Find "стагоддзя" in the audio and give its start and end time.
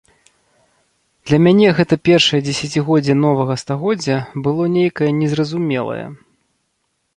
3.65-4.17